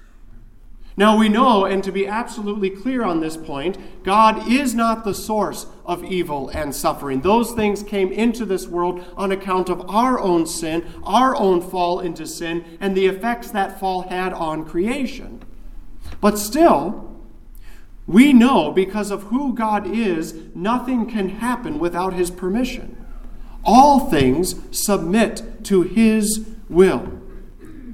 Now 0.97 1.17
we 1.17 1.29
know, 1.29 1.65
and 1.65 1.83
to 1.85 1.93
be 1.93 2.07
absolutely 2.07 2.69
clear 2.69 3.03
on 3.03 3.21
this 3.21 3.37
point, 3.37 3.79
God 4.03 4.51
is 4.51 4.75
not 4.75 5.05
the 5.05 5.15
source 5.15 5.67
of 5.87 6.05
evil 6.05 6.51
and 6.51 6.75
suffering. 6.75 7.23
Those 7.23 7.53
things 7.53 7.83
came 7.83 8.13
into 8.13 8.45
this 8.45 8.67
world 8.67 9.03
on 9.17 9.33
account 9.33 9.71
of 9.71 9.89
our 9.89 10.19
own 10.19 10.45
sin, 10.47 10.85
our 11.05 11.35
own 11.37 11.63
fall 11.63 12.01
into 12.01 12.27
sin, 12.27 12.77
and 12.79 12.95
the 12.95 13.07
effects 13.07 13.51
that 13.53 13.81
fall 13.81 14.03
had 14.03 14.33
on 14.35 14.67
creation. 14.67 15.43
But 16.21 16.39
still, 16.39 17.12
we 18.07 18.33
know 18.33 18.73
because 18.73 19.11
of 19.11 19.25
who 19.25 19.55
God 19.55 19.87
is, 19.87 20.35
nothing 20.55 21.09
can 21.09 21.29
happen 21.29 21.79
without 21.79 22.15
His 22.15 22.31
permission. 22.31 22.97
All 23.65 24.11
things 24.11 24.57
submit 24.77 25.65
to 25.65 25.83
His 25.83 26.47
will. 26.69 27.21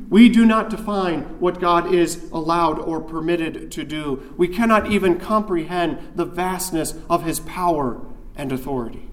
We 0.09 0.31
do 0.31 0.47
not 0.47 0.71
define 0.71 1.23
what 1.39 1.61
God 1.61 1.93
is 1.93 2.31
allowed 2.33 2.79
or 2.79 3.01
permitted 3.01 3.71
to 3.73 3.85
do. 3.85 4.33
We 4.39 4.49
cannot 4.49 4.91
even 4.91 5.19
comprehend 5.19 5.99
the 6.15 6.25
vastness 6.25 6.95
of 7.11 7.25
His 7.25 7.41
power 7.41 8.01
and 8.35 8.51
authority. 8.51 9.09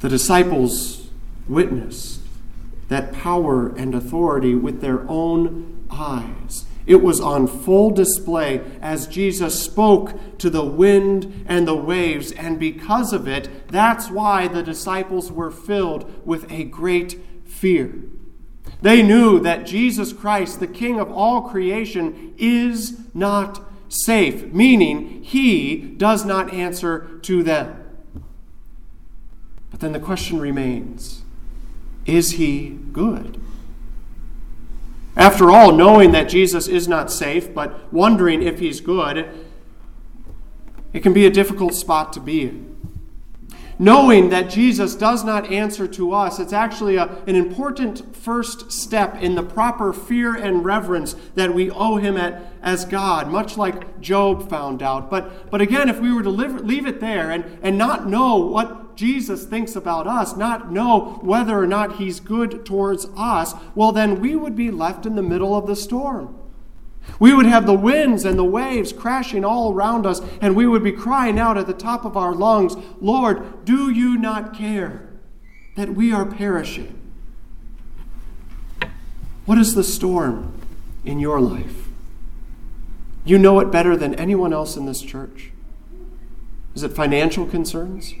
The 0.00 0.08
disciples 0.08 1.10
witnessed 1.48 2.20
that 2.88 3.12
power 3.12 3.68
and 3.68 3.94
authority 3.94 4.56
with 4.56 4.80
their 4.80 5.08
own 5.08 5.86
eyes. 5.88 6.64
It 6.86 7.02
was 7.02 7.20
on 7.20 7.46
full 7.46 7.90
display 7.90 8.60
as 8.80 9.06
Jesus 9.06 9.60
spoke 9.60 10.38
to 10.38 10.50
the 10.50 10.64
wind 10.64 11.44
and 11.46 11.66
the 11.66 11.76
waves, 11.76 12.32
and 12.32 12.58
because 12.58 13.12
of 13.12 13.28
it, 13.28 13.68
that's 13.68 14.10
why 14.10 14.48
the 14.48 14.62
disciples 14.62 15.30
were 15.30 15.50
filled 15.50 16.26
with 16.26 16.50
a 16.50 16.64
great 16.64 17.20
fear. 17.44 17.94
They 18.80 19.02
knew 19.02 19.38
that 19.40 19.66
Jesus 19.66 20.12
Christ, 20.12 20.58
the 20.58 20.66
King 20.66 20.98
of 20.98 21.10
all 21.10 21.42
creation, 21.42 22.34
is 22.36 22.98
not 23.14 23.64
safe, 23.88 24.52
meaning 24.52 25.22
he 25.22 25.76
does 25.76 26.24
not 26.24 26.52
answer 26.52 27.20
to 27.22 27.42
them. 27.42 27.78
But 29.70 29.80
then 29.80 29.92
the 29.92 30.00
question 30.00 30.40
remains 30.40 31.22
is 32.04 32.32
he 32.32 32.70
good? 32.92 33.40
After 35.16 35.50
all, 35.50 35.72
knowing 35.72 36.12
that 36.12 36.28
Jesus 36.28 36.68
is 36.68 36.88
not 36.88 37.10
safe, 37.10 37.52
but 37.52 37.92
wondering 37.92 38.42
if 38.42 38.60
he's 38.60 38.80
good, 38.80 39.28
it 40.92 41.00
can 41.02 41.12
be 41.12 41.26
a 41.26 41.30
difficult 41.30 41.74
spot 41.74 42.12
to 42.14 42.20
be 42.20 42.42
in. 42.42 42.72
Knowing 43.78 44.28
that 44.28 44.48
Jesus 44.48 44.94
does 44.94 45.24
not 45.24 45.50
answer 45.50 45.88
to 45.88 46.12
us, 46.12 46.38
it's 46.38 46.52
actually 46.52 46.96
a, 46.96 47.06
an 47.26 47.34
important 47.34 48.14
first 48.14 48.70
step 48.70 49.20
in 49.20 49.34
the 49.34 49.42
proper 49.42 49.92
fear 49.92 50.34
and 50.34 50.64
reverence 50.64 51.16
that 51.34 51.52
we 51.52 51.70
owe 51.70 51.96
him 51.96 52.16
at, 52.16 52.42
as 52.62 52.84
God, 52.84 53.28
much 53.28 53.56
like 53.56 54.00
Job 54.00 54.48
found 54.48 54.82
out. 54.82 55.10
But, 55.10 55.50
but 55.50 55.60
again, 55.60 55.88
if 55.88 56.00
we 56.00 56.12
were 56.12 56.22
to 56.22 56.30
live, 56.30 56.64
leave 56.64 56.86
it 56.86 57.00
there 57.00 57.30
and, 57.30 57.58
and 57.62 57.76
not 57.76 58.06
know 58.06 58.36
what 58.36 58.81
Jesus 58.96 59.44
thinks 59.44 59.76
about 59.76 60.06
us, 60.06 60.36
not 60.36 60.70
know 60.70 61.18
whether 61.22 61.58
or 61.58 61.66
not 61.66 61.96
he's 61.96 62.20
good 62.20 62.64
towards 62.64 63.06
us, 63.16 63.54
well, 63.74 63.92
then 63.92 64.20
we 64.20 64.36
would 64.36 64.56
be 64.56 64.70
left 64.70 65.06
in 65.06 65.16
the 65.16 65.22
middle 65.22 65.56
of 65.56 65.66
the 65.66 65.76
storm. 65.76 66.38
We 67.18 67.34
would 67.34 67.46
have 67.46 67.66
the 67.66 67.74
winds 67.74 68.24
and 68.24 68.38
the 68.38 68.44
waves 68.44 68.92
crashing 68.92 69.44
all 69.44 69.72
around 69.72 70.06
us, 70.06 70.20
and 70.40 70.54
we 70.54 70.66
would 70.66 70.84
be 70.84 70.92
crying 70.92 71.38
out 71.38 71.58
at 71.58 71.66
the 71.66 71.72
top 71.72 72.04
of 72.04 72.16
our 72.16 72.34
lungs, 72.34 72.76
Lord, 73.00 73.64
do 73.64 73.90
you 73.90 74.16
not 74.16 74.56
care 74.56 75.08
that 75.76 75.94
we 75.94 76.12
are 76.12 76.24
perishing? 76.24 76.98
What 79.46 79.58
is 79.58 79.74
the 79.74 79.82
storm 79.82 80.54
in 81.04 81.18
your 81.18 81.40
life? 81.40 81.88
You 83.24 83.38
know 83.38 83.58
it 83.60 83.70
better 83.70 83.96
than 83.96 84.14
anyone 84.14 84.52
else 84.52 84.76
in 84.76 84.86
this 84.86 85.02
church. 85.02 85.50
Is 86.74 86.82
it 86.82 86.92
financial 86.92 87.46
concerns? 87.46 88.14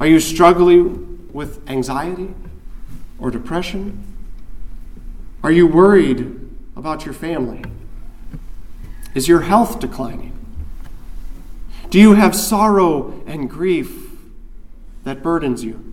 Are 0.00 0.06
you 0.06 0.20
struggling 0.20 1.28
with 1.32 1.68
anxiety 1.68 2.34
or 3.18 3.30
depression? 3.30 4.04
Are 5.42 5.52
you 5.52 5.66
worried 5.66 6.40
about 6.76 7.04
your 7.04 7.14
family? 7.14 7.64
Is 9.14 9.28
your 9.28 9.42
health 9.42 9.80
declining? 9.80 10.32
Do 11.90 12.00
you 12.00 12.14
have 12.14 12.34
sorrow 12.34 13.22
and 13.26 13.50
grief 13.50 14.12
that 15.04 15.22
burdens 15.22 15.62
you? 15.62 15.92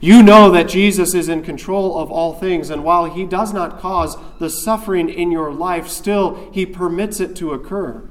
You 0.00 0.22
know 0.22 0.50
that 0.50 0.68
Jesus 0.68 1.14
is 1.14 1.28
in 1.28 1.42
control 1.42 1.96
of 1.98 2.10
all 2.10 2.34
things, 2.34 2.70
and 2.70 2.82
while 2.82 3.04
He 3.04 3.24
does 3.24 3.52
not 3.52 3.78
cause 3.78 4.16
the 4.40 4.50
suffering 4.50 5.08
in 5.08 5.30
your 5.30 5.52
life, 5.52 5.86
still 5.86 6.50
He 6.52 6.66
permits 6.66 7.20
it 7.20 7.36
to 7.36 7.52
occur. 7.52 8.08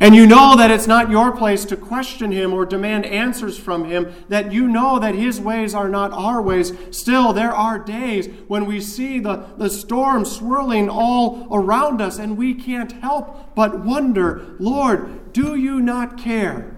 And 0.00 0.14
you 0.14 0.26
know 0.26 0.56
that 0.56 0.70
it's 0.70 0.86
not 0.86 1.10
your 1.10 1.36
place 1.36 1.64
to 1.66 1.76
question 1.76 2.30
him 2.30 2.54
or 2.54 2.64
demand 2.64 3.04
answers 3.04 3.58
from 3.58 3.84
him, 3.84 4.12
that 4.28 4.52
you 4.52 4.68
know 4.68 4.98
that 5.00 5.16
his 5.16 5.40
ways 5.40 5.74
are 5.74 5.88
not 5.88 6.12
our 6.12 6.40
ways. 6.40 6.72
Still, 6.92 7.32
there 7.32 7.52
are 7.52 7.80
days 7.80 8.28
when 8.46 8.66
we 8.66 8.80
see 8.80 9.18
the, 9.18 9.46
the 9.56 9.68
storm 9.68 10.24
swirling 10.24 10.88
all 10.88 11.48
around 11.50 12.00
us 12.00 12.18
and 12.18 12.38
we 12.38 12.54
can't 12.54 12.92
help 12.92 13.56
but 13.56 13.80
wonder, 13.80 14.54
Lord, 14.60 15.32
do 15.32 15.56
you 15.56 15.80
not 15.80 16.16
care 16.16 16.76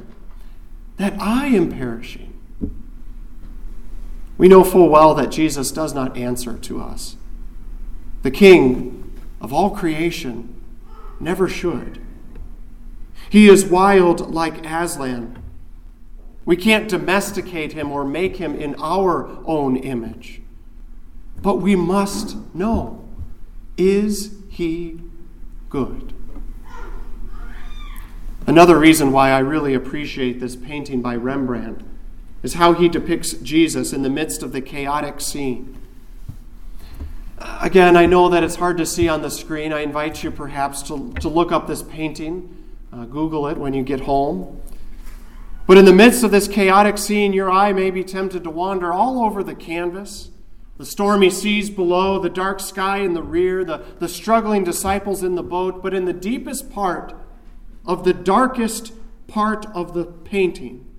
that 0.96 1.14
I 1.20 1.46
am 1.48 1.70
perishing? 1.72 2.32
We 4.38 4.48
know 4.48 4.64
full 4.64 4.88
well 4.88 5.14
that 5.16 5.30
Jesus 5.30 5.70
does 5.70 5.92
not 5.92 6.16
answer 6.16 6.56
to 6.56 6.80
us. 6.80 7.16
The 8.22 8.30
King 8.30 9.20
of 9.42 9.52
all 9.52 9.68
creation 9.68 10.58
never 11.20 11.46
should. 11.46 12.00
He 13.30 13.48
is 13.48 13.64
wild 13.64 14.34
like 14.34 14.66
Aslan. 14.66 15.40
We 16.44 16.56
can't 16.56 16.88
domesticate 16.88 17.72
him 17.72 17.92
or 17.92 18.04
make 18.04 18.36
him 18.36 18.56
in 18.56 18.74
our 18.74 19.38
own 19.46 19.76
image. 19.76 20.42
But 21.40 21.56
we 21.56 21.76
must 21.76 22.36
know 22.54 23.08
is 23.76 24.34
he 24.50 25.00
good? 25.70 26.12
Another 28.48 28.78
reason 28.78 29.12
why 29.12 29.30
I 29.30 29.38
really 29.38 29.74
appreciate 29.74 30.40
this 30.40 30.56
painting 30.56 31.00
by 31.00 31.14
Rembrandt 31.14 31.82
is 32.42 32.54
how 32.54 32.72
he 32.72 32.88
depicts 32.88 33.34
Jesus 33.34 33.92
in 33.92 34.02
the 34.02 34.10
midst 34.10 34.42
of 34.42 34.52
the 34.52 34.60
chaotic 34.60 35.20
scene. 35.20 35.80
Again, 37.38 37.96
I 37.96 38.06
know 38.06 38.28
that 38.28 38.42
it's 38.42 38.56
hard 38.56 38.76
to 38.78 38.86
see 38.86 39.08
on 39.08 39.22
the 39.22 39.30
screen. 39.30 39.72
I 39.72 39.80
invite 39.80 40.24
you 40.24 40.32
perhaps 40.32 40.82
to, 40.82 41.12
to 41.20 41.28
look 41.28 41.52
up 41.52 41.68
this 41.68 41.82
painting, 41.82 42.59
uh, 42.92 43.04
Google 43.04 43.46
it 43.48 43.58
when 43.58 43.74
you 43.74 43.82
get 43.82 44.00
home. 44.00 44.60
But 45.66 45.78
in 45.78 45.84
the 45.84 45.92
midst 45.92 46.24
of 46.24 46.30
this 46.30 46.48
chaotic 46.48 46.98
scene, 46.98 47.32
your 47.32 47.50
eye 47.50 47.72
may 47.72 47.90
be 47.90 48.02
tempted 48.02 48.44
to 48.44 48.50
wander 48.50 48.92
all 48.92 49.24
over 49.24 49.42
the 49.42 49.54
canvas 49.54 50.30
the 50.80 50.86
stormy 50.86 51.28
seas 51.28 51.68
below, 51.68 52.18
the 52.18 52.30
dark 52.30 52.58
sky 52.58 53.00
in 53.00 53.12
the 53.12 53.22
rear, 53.22 53.66
the, 53.66 53.84
the 53.98 54.08
struggling 54.08 54.64
disciples 54.64 55.22
in 55.22 55.34
the 55.34 55.42
boat. 55.42 55.82
But 55.82 55.92
in 55.92 56.06
the 56.06 56.14
deepest 56.14 56.70
part 56.70 57.14
of 57.84 58.04
the 58.04 58.14
darkest 58.14 58.94
part 59.26 59.66
of 59.74 59.92
the 59.92 60.06
painting, 60.06 60.89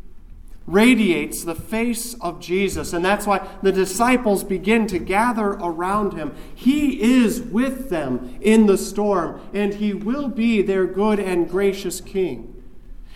radiates 0.67 1.43
the 1.43 1.55
face 1.55 2.13
of 2.21 2.39
Jesus. 2.39 2.93
And 2.93 3.03
that's 3.03 3.25
why 3.25 3.47
the 3.61 3.71
disciples 3.71 4.43
begin 4.43 4.87
to 4.87 4.99
gather 4.99 5.51
around 5.51 6.13
him. 6.13 6.33
He 6.53 7.01
is 7.01 7.41
with 7.41 7.89
them 7.89 8.37
in 8.41 8.67
the 8.67 8.77
storm, 8.77 9.41
and 9.53 9.73
he 9.73 9.93
will 9.93 10.27
be 10.27 10.61
their 10.61 10.85
good 10.85 11.19
and 11.19 11.49
gracious 11.49 11.99
king. 11.99 12.61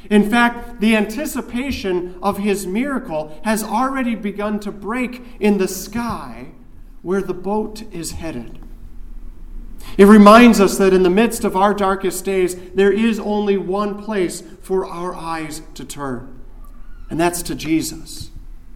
In 0.10 0.30
fact, 0.30 0.80
the 0.82 0.96
anticipation 0.96 2.18
of 2.22 2.38
his 2.38 2.68
miracle 2.68 3.40
has 3.44 3.64
already 3.64 4.16
begun 4.16 4.60
to 4.62 4.72
break 4.72 5.24
in 5.40 5.58
the 5.58 5.68
sky 5.68 6.50
where 7.02 7.22
the 7.22 7.34
boat 7.34 7.84
is 7.92 8.14
headed. 8.14 8.60
It 9.98 10.06
reminds 10.06 10.60
us 10.60 10.78
that 10.78 10.94
in 10.94 11.04
the 11.04 11.10
midst 11.10 11.44
of 11.44 11.56
our 11.56 11.74
darkest 11.74 12.26
days, 12.26 12.56
there 12.72 12.92
is 12.92 13.20
only 13.20 13.58
one 13.58 14.04
place 14.04 14.44
for 14.62 14.86
our 14.86 15.14
eyes 15.16 15.62
to 15.76 15.86
turn, 15.86 16.42
and 17.10 17.20
that's 17.20 17.42
to 17.44 17.56
Jesus, 17.56 18.32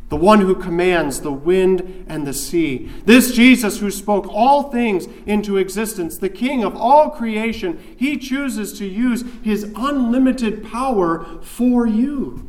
the 0.10 0.16
one 0.16 0.42
who 0.42 0.56
commands 0.56 1.22
the 1.22 1.32
wind 1.32 2.06
and 2.08 2.26
the 2.26 2.34
sea. 2.34 2.90
This 3.06 3.36
Jesus 3.36 3.80
who 3.80 3.92
spoke 3.92 4.28
all 4.28 4.72
things 4.72 5.08
into 5.26 5.58
existence, 5.58 6.18
the 6.18 6.30
King 6.30 6.64
of 6.64 6.76
all 6.76 7.10
creation, 7.10 7.80
he 7.98 8.18
chooses 8.18 8.78
to 8.80 8.86
use 8.86 9.24
his 9.44 9.72
unlimited 9.76 10.64
power 10.64 11.26
for 11.42 11.86
you. 11.86 12.48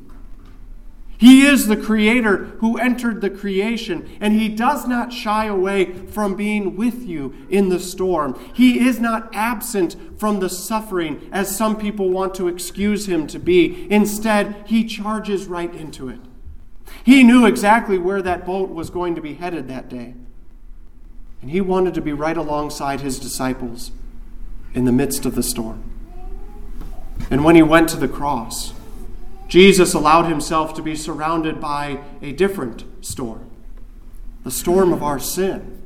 He 1.21 1.43
is 1.43 1.67
the 1.67 1.77
creator 1.77 2.47
who 2.61 2.79
entered 2.79 3.21
the 3.21 3.29
creation, 3.29 4.09
and 4.23 4.33
he 4.33 4.49
does 4.49 4.89
not 4.89 5.13
shy 5.13 5.45
away 5.45 5.93
from 6.07 6.35
being 6.35 6.77
with 6.77 7.03
you 7.03 7.35
in 7.51 7.69
the 7.69 7.79
storm. 7.79 8.41
He 8.55 8.87
is 8.89 9.01
not 9.01 9.29
absent 9.35 10.19
from 10.19 10.41
the 10.41 10.49
suffering, 10.49 11.29
as 11.31 11.55
some 11.55 11.77
people 11.77 12.09
want 12.09 12.35
to 12.37 12.49
excuse 12.49 13.05
him 13.07 13.27
to 13.27 13.39
be. 13.39 13.87
Instead, 13.93 14.65
he 14.67 14.83
charges 14.83 15.45
right 15.45 15.75
into 15.75 16.09
it. 16.09 16.21
He 17.05 17.23
knew 17.23 17.45
exactly 17.45 17.99
where 17.99 18.23
that 18.23 18.47
boat 18.47 18.71
was 18.71 18.89
going 18.89 19.15
to 19.15 19.21
be 19.21 19.35
headed 19.35 19.69
that 19.69 19.91
day, 19.91 20.15
and 21.43 21.51
he 21.51 21.61
wanted 21.61 21.93
to 21.93 22.01
be 22.01 22.15
right 22.15 22.39
alongside 22.39 23.03
his 23.03 23.19
disciples 23.19 23.93
in 24.73 24.87
the 24.87 24.93
midst 24.93 25.27
of 25.27 25.35
the 25.35 25.43
storm. 25.43 25.85
And 27.31 27.45
when 27.45 27.57
he 27.57 27.63
went 27.63 27.91
to 27.91 27.99
the 27.99 28.09
cross, 28.09 28.73
Jesus 29.51 29.95
allowed 29.95 30.27
himself 30.27 30.75
to 30.75 30.83
be 30.83 30.95
surrounded 30.95 31.61
by 31.61 32.01
a 32.23 32.33
different 32.33 32.85
storm 33.05 33.51
the 34.43 34.51
storm 34.51 34.91
of 34.91 35.03
our 35.03 35.19
sin. 35.19 35.83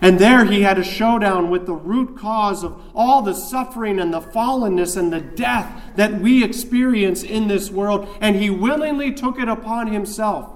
And 0.00 0.20
there 0.20 0.44
he 0.44 0.62
had 0.62 0.78
a 0.78 0.84
showdown 0.84 1.50
with 1.50 1.66
the 1.66 1.74
root 1.74 2.16
cause 2.16 2.62
of 2.62 2.80
all 2.94 3.20
the 3.20 3.34
suffering 3.34 3.98
and 3.98 4.14
the 4.14 4.20
fallenness 4.20 4.96
and 4.96 5.12
the 5.12 5.20
death 5.20 5.82
that 5.96 6.20
we 6.20 6.44
experience 6.44 7.24
in 7.24 7.48
this 7.48 7.68
world. 7.68 8.08
And 8.20 8.36
he 8.36 8.48
willingly 8.48 9.12
took 9.12 9.40
it 9.40 9.48
upon 9.48 9.88
himself 9.88 10.52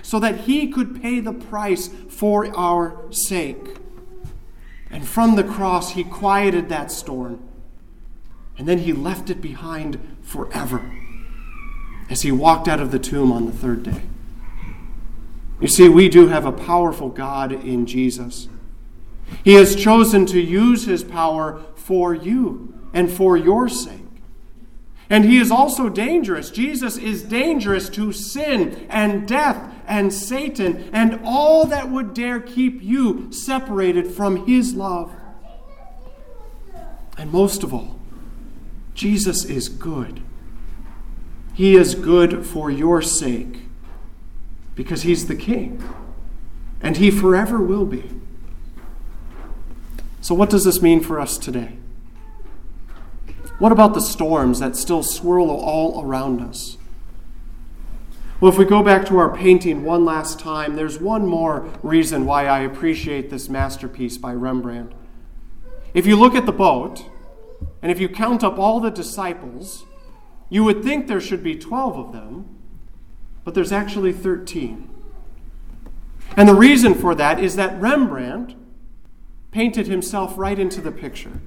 so 0.00 0.18
that 0.20 0.40
he 0.40 0.68
could 0.68 1.02
pay 1.02 1.20
the 1.20 1.34
price 1.34 1.88
for 2.08 2.50
our 2.56 3.12
sake. 3.12 3.76
And 4.90 5.06
from 5.06 5.36
the 5.36 5.44
cross, 5.44 5.90
he 5.90 6.02
quieted 6.02 6.70
that 6.70 6.90
storm. 6.90 7.46
And 8.56 8.66
then 8.66 8.78
he 8.78 8.94
left 8.94 9.28
it 9.28 9.42
behind 9.42 10.00
forever 10.22 10.90
as 12.12 12.20
he 12.20 12.30
walked 12.30 12.68
out 12.68 12.78
of 12.78 12.90
the 12.90 12.98
tomb 12.98 13.32
on 13.32 13.46
the 13.46 13.52
third 13.52 13.82
day. 13.82 14.02
You 15.62 15.66
see, 15.66 15.88
we 15.88 16.10
do 16.10 16.28
have 16.28 16.44
a 16.44 16.52
powerful 16.52 17.08
God 17.08 17.52
in 17.52 17.86
Jesus. 17.86 18.48
He 19.42 19.54
has 19.54 19.74
chosen 19.74 20.26
to 20.26 20.38
use 20.38 20.84
his 20.84 21.02
power 21.02 21.62
for 21.74 22.12
you 22.12 22.78
and 22.92 23.10
for 23.10 23.38
your 23.38 23.66
sake. 23.66 23.98
And 25.08 25.24
he 25.24 25.38
is 25.38 25.50
also 25.50 25.88
dangerous. 25.88 26.50
Jesus 26.50 26.98
is 26.98 27.22
dangerous 27.22 27.88
to 27.90 28.12
sin 28.12 28.86
and 28.90 29.26
death 29.26 29.74
and 29.86 30.12
Satan 30.12 30.90
and 30.92 31.18
all 31.24 31.64
that 31.64 31.90
would 31.90 32.12
dare 32.12 32.40
keep 32.40 32.82
you 32.82 33.32
separated 33.32 34.08
from 34.08 34.44
his 34.44 34.74
love. 34.74 35.10
And 37.16 37.32
most 37.32 37.62
of 37.62 37.72
all, 37.72 37.98
Jesus 38.92 39.46
is 39.46 39.70
good. 39.70 40.22
He 41.54 41.76
is 41.76 41.94
good 41.94 42.46
for 42.46 42.70
your 42.70 43.02
sake 43.02 43.62
because 44.74 45.02
He's 45.02 45.26
the 45.26 45.36
King, 45.36 45.82
and 46.80 46.96
He 46.96 47.10
forever 47.10 47.60
will 47.60 47.84
be. 47.84 48.10
So, 50.20 50.34
what 50.34 50.50
does 50.50 50.64
this 50.64 50.80
mean 50.80 51.00
for 51.00 51.20
us 51.20 51.36
today? 51.36 51.76
What 53.58 53.72
about 53.72 53.94
the 53.94 54.00
storms 54.00 54.60
that 54.60 54.76
still 54.76 55.02
swirl 55.02 55.50
all 55.50 56.02
around 56.04 56.40
us? 56.40 56.78
Well, 58.40 58.50
if 58.50 58.58
we 58.58 58.64
go 58.64 58.82
back 58.82 59.06
to 59.06 59.18
our 59.18 59.36
painting 59.36 59.84
one 59.84 60.04
last 60.04 60.40
time, 60.40 60.74
there's 60.74 60.98
one 60.98 61.28
more 61.28 61.68
reason 61.82 62.26
why 62.26 62.46
I 62.46 62.60
appreciate 62.60 63.30
this 63.30 63.48
masterpiece 63.48 64.18
by 64.18 64.34
Rembrandt. 64.34 64.92
If 65.94 66.06
you 66.06 66.16
look 66.16 66.34
at 66.34 66.46
the 66.46 66.52
boat, 66.52 67.04
and 67.82 67.92
if 67.92 68.00
you 68.00 68.08
count 68.08 68.42
up 68.42 68.58
all 68.58 68.80
the 68.80 68.90
disciples, 68.90 69.84
you 70.48 70.64
would 70.64 70.82
think 70.82 71.06
there 71.06 71.20
should 71.20 71.42
be 71.42 71.56
12 71.56 71.98
of 71.98 72.12
them, 72.12 72.58
but 73.44 73.54
there's 73.54 73.72
actually 73.72 74.12
13. 74.12 74.88
And 76.36 76.48
the 76.48 76.54
reason 76.54 76.94
for 76.94 77.14
that 77.14 77.38
is 77.38 77.56
that 77.56 77.80
Rembrandt 77.80 78.56
painted 79.50 79.86
himself 79.86 80.38
right 80.38 80.58
into 80.58 80.80
the 80.80 80.92
picture. 80.92 81.40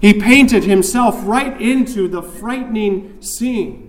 He 0.00 0.14
painted 0.14 0.64
himself 0.64 1.20
right 1.24 1.60
into 1.60 2.08
the 2.08 2.22
frightening 2.22 3.20
scene. 3.20 3.88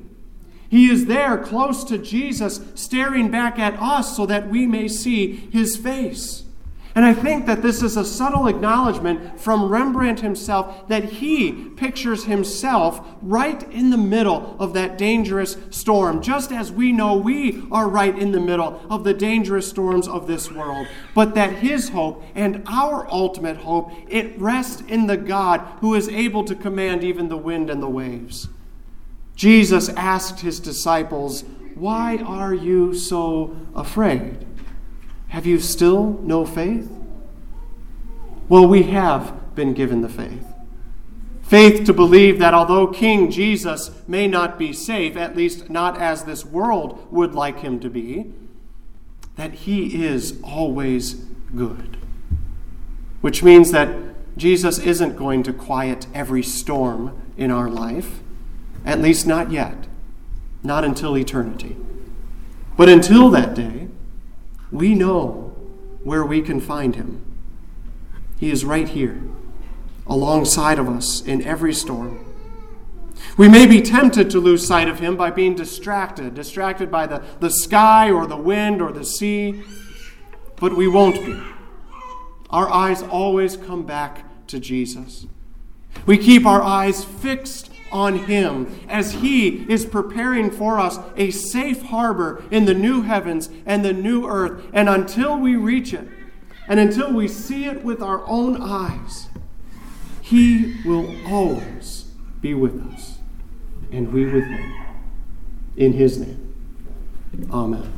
He 0.67 0.89
is 0.89 1.05
there 1.05 1.37
close 1.37 1.83
to 1.85 1.97
Jesus, 1.97 2.61
staring 2.75 3.31
back 3.31 3.57
at 3.57 3.79
us 3.79 4.15
so 4.15 4.25
that 4.25 4.49
we 4.49 4.67
may 4.67 4.87
see 4.87 5.49
his 5.51 5.75
face. 5.77 6.43
And 6.95 7.05
I 7.05 7.13
think 7.13 7.45
that 7.45 7.61
this 7.61 7.83
is 7.83 7.97
a 7.97 8.03
subtle 8.03 8.47
acknowledgement 8.47 9.39
from 9.39 9.69
Rembrandt 9.69 10.21
himself 10.21 10.87
that 10.87 11.03
he 11.05 11.51
pictures 11.51 12.25
himself 12.25 13.05
right 13.21 13.61
in 13.71 13.91
the 13.91 13.97
middle 13.97 14.55
of 14.59 14.73
that 14.73 14.97
dangerous 14.97 15.55
storm, 15.69 16.21
just 16.21 16.51
as 16.51 16.71
we 16.71 16.91
know 16.91 17.15
we 17.15 17.63
are 17.71 17.87
right 17.87 18.17
in 18.17 18.31
the 18.31 18.39
middle 18.39 18.81
of 18.89 19.03
the 19.03 19.13
dangerous 19.13 19.69
storms 19.69 20.07
of 20.07 20.25
this 20.25 20.51
world. 20.51 20.87
But 21.13 21.35
that 21.35 21.53
his 21.53 21.89
hope 21.89 22.23
and 22.33 22.63
our 22.65 23.07
ultimate 23.11 23.57
hope, 23.57 23.91
it 24.07 24.39
rests 24.39 24.81
in 24.87 25.05
the 25.07 25.17
God 25.17 25.61
who 25.81 25.93
is 25.93 26.09
able 26.09 26.43
to 26.45 26.55
command 26.55 27.03
even 27.03 27.29
the 27.29 27.37
wind 27.37 27.69
and 27.69 27.83
the 27.83 27.89
waves. 27.89 28.49
Jesus 29.35 29.89
asked 29.89 30.41
his 30.41 30.59
disciples, 30.59 31.45
Why 31.75 32.17
are 32.17 32.53
you 32.53 32.93
so 32.93 33.55
afraid? 33.73 34.45
Have 35.29 35.45
you 35.45 35.59
still 35.59 36.19
no 36.23 36.45
faith? 36.45 36.91
Well, 38.47 38.67
we 38.67 38.83
have 38.83 39.55
been 39.55 39.73
given 39.73 40.01
the 40.01 40.09
faith. 40.09 40.45
Faith 41.41 41.83
to 41.85 41.93
believe 41.93 42.39
that 42.39 42.53
although 42.53 42.87
King 42.87 43.31
Jesus 43.31 43.91
may 44.07 44.27
not 44.27 44.59
be 44.59 44.71
safe, 44.71 45.15
at 45.15 45.35
least 45.35 45.69
not 45.69 45.99
as 45.99 46.23
this 46.23 46.45
world 46.45 47.07
would 47.11 47.33
like 47.33 47.59
him 47.59 47.79
to 47.79 47.89
be, 47.89 48.31
that 49.35 49.53
he 49.53 50.03
is 50.03 50.39
always 50.43 51.13
good. 51.55 51.97
Which 53.21 53.43
means 53.43 53.71
that 53.71 53.89
Jesus 54.37 54.79
isn't 54.79 55.17
going 55.17 55.43
to 55.43 55.53
quiet 55.53 56.07
every 56.13 56.43
storm 56.43 57.19
in 57.37 57.51
our 57.51 57.69
life, 57.69 58.19
at 58.85 59.01
least 59.01 59.27
not 59.27 59.51
yet, 59.51 59.87
not 60.63 60.85
until 60.85 61.17
eternity. 61.17 61.75
But 62.77 62.89
until 62.89 63.29
that 63.31 63.53
day, 63.53 63.88
we 64.71 64.95
know 64.95 65.53
where 66.03 66.25
we 66.25 66.41
can 66.41 66.59
find 66.59 66.95
him. 66.95 67.25
He 68.39 68.51
is 68.51 68.63
right 68.63 68.87
here, 68.87 69.21
alongside 70.07 70.79
of 70.79 70.87
us 70.87 71.21
in 71.21 71.43
every 71.43 71.73
storm. 71.73 72.25
We 73.37 73.49
may 73.49 73.65
be 73.65 73.81
tempted 73.81 74.29
to 74.31 74.39
lose 74.39 74.65
sight 74.65 74.87
of 74.87 74.99
him 74.99 75.17
by 75.17 75.31
being 75.31 75.55
distracted, 75.55 76.35
distracted 76.35 76.89
by 76.89 77.05
the, 77.05 77.23
the 77.39 77.49
sky 77.49 78.09
or 78.09 78.25
the 78.25 78.37
wind 78.37 78.81
or 78.81 78.91
the 78.91 79.05
sea, 79.05 79.63
but 80.55 80.75
we 80.75 80.87
won't 80.87 81.25
be. 81.25 81.39
Our 82.49 82.69
eyes 82.69 83.01
always 83.03 83.57
come 83.57 83.85
back 83.85 84.47
to 84.47 84.59
Jesus. 84.59 85.27
We 86.05 86.17
keep 86.17 86.45
our 86.45 86.61
eyes 86.61 87.03
fixed 87.03 87.71
on 87.91 88.19
Him 88.25 88.79
as 88.87 89.13
He 89.13 89.69
is 89.71 89.85
preparing 89.85 90.51
for 90.51 90.79
us 90.79 90.99
a 91.15 91.31
safe 91.31 91.83
harbor 91.83 92.43
in 92.51 92.65
the 92.65 92.73
new 92.73 93.01
heavens 93.01 93.49
and 93.65 93.83
the 93.83 93.93
new 93.93 94.27
earth. 94.27 94.63
And 94.73 94.89
until 94.89 95.37
we 95.37 95.55
reach 95.55 95.93
it, 95.93 96.07
and 96.67 96.79
until 96.79 97.11
we 97.11 97.27
see 97.27 97.65
it 97.65 97.83
with 97.83 98.01
our 98.01 98.23
own 98.27 98.61
eyes, 98.61 99.29
He 100.21 100.75
will 100.85 101.09
always 101.27 102.11
be 102.41 102.53
with 102.53 102.79
us, 102.93 103.17
and 103.91 104.13
we 104.13 104.25
with 104.25 104.45
Him. 104.45 104.73
In 105.75 105.93
His 105.93 106.19
name. 106.19 106.53
Amen. 107.51 107.93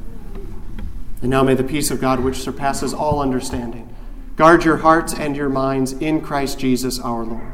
And 1.21 1.29
now 1.29 1.43
may 1.43 1.53
the 1.53 1.63
peace 1.63 1.91
of 1.91 1.99
God, 1.99 2.19
which 2.19 2.37
surpasses 2.37 2.93
all 2.93 3.19
understanding, 3.19 3.93
guard 4.35 4.63
your 4.63 4.77
hearts 4.77 5.13
and 5.13 5.35
your 5.35 5.49
minds 5.49 5.93
in 5.93 6.21
Christ 6.21 6.59
Jesus 6.59 6.99
our 6.99 7.23
Lord. 7.23 7.53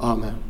Amen. 0.00 0.43